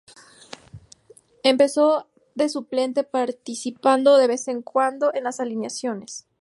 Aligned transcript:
Empezó 1.43 2.09
de 2.33 2.49
suplente 2.49 3.03
participando 3.03 4.17
de 4.17 4.25
vez 4.25 4.47
en 4.47 4.63
cuando 4.63 5.13
en 5.13 5.25
las 5.25 5.39
alineaciones. 5.39 6.25